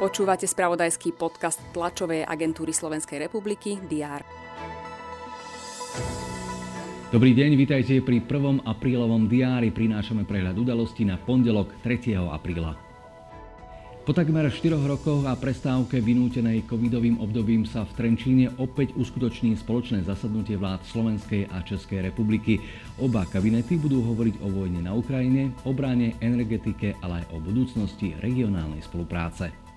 [0.00, 4.24] Počúvate spravodajský podcast tlačovej agentúry Slovenskej republiky DR.
[7.12, 8.64] Dobrý deň, vítajte pri 1.
[8.64, 9.68] aprílovom diári.
[9.68, 12.16] Prinášame prehľad udalostí na pondelok 3.
[12.16, 12.89] apríla.
[14.00, 20.08] Po takmer 4 rokoch a prestávke vynútenej covidovým obdobím sa v Trenčíne opäť uskutoční spoločné
[20.08, 22.64] zasadnutie vlád Slovenskej a Českej republiky.
[22.96, 28.80] Oba kabinety budú hovoriť o vojne na Ukrajine, obrane, energetike, ale aj o budúcnosti regionálnej
[28.80, 29.69] spolupráce.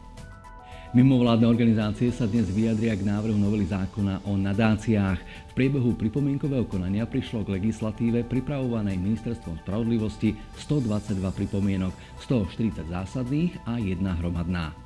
[0.93, 5.17] Mimovládne organizácie sa dnes vyjadria k návrhu novely zákona o nadáciách.
[5.49, 13.81] V priebehu pripomienkového konania prišlo k legislatíve pripravovanej Ministerstvom spravodlivosti 122 pripomienok, 140 zásadných a
[13.81, 14.77] jedna hromadná.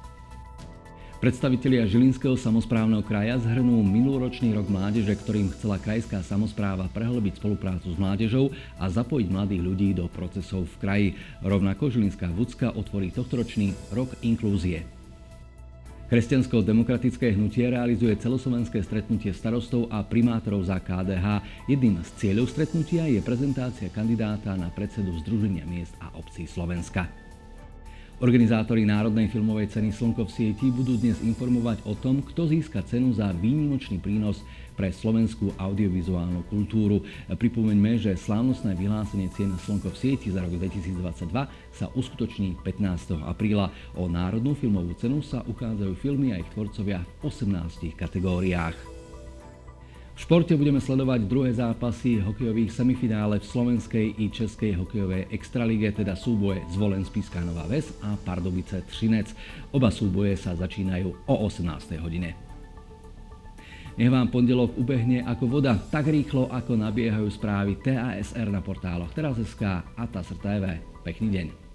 [1.19, 7.99] Predstavitelia Žilinského samozprávneho kraja zhrnú minuloročný rok mládeže, ktorým chcela krajská samozpráva prehlbiť spoluprácu s
[7.99, 11.07] mládežou a zapojiť mladých ľudí do procesov v kraji.
[11.43, 14.96] Rovnako Žilinská Vúcka otvorí tohtoročný rok inklúzie.
[16.07, 21.43] Kresťansko-demokratické hnutie realizuje celoslovenské stretnutie starostov a primátorov za KDH.
[21.67, 27.26] Jedným z cieľov stretnutia je prezentácia kandidáta na predsedu Združenia miest a obcí Slovenska.
[28.17, 33.13] Organizátori Národnej filmovej ceny Slnko v sieti budú dnes informovať o tom, kto získa cenu
[33.13, 34.41] za výnimočný prínos
[34.73, 37.05] pre slovenskú audiovizuálnu kultúru.
[37.29, 41.29] Pripomeňme, že slávnostné vyhlásenie cien Slnko v sieti za rok 2022
[41.69, 43.21] sa uskutoční 15.
[43.21, 43.69] apríla.
[43.93, 48.96] O Národnú filmovú cenu sa uchádzajú filmy a ich tvorcovia v 18 kategóriách.
[50.17, 56.17] V športe budeme sledovať druhé zápasy hokejových semifinále v slovenskej i českej hokejovej extralige, teda
[56.17, 59.29] súboje Zvolen Spiská Nová Ves a Pardubice Třinec.
[59.77, 62.01] Oba súboje sa začínajú o 18.
[62.01, 62.33] hodine.
[63.93, 69.61] Nech vám pondelok ubehne ako voda, tak rýchlo ako nabiehajú správy TASR na portáloch Teraz.sk
[69.85, 70.81] a TASR TV.
[71.05, 71.66] Pekný deň.